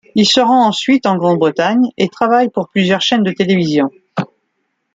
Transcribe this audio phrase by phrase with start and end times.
[0.15, 3.91] Il se rend ensuite en Grande-Bretagne et travaille pour plusieurs chaînes de télévision.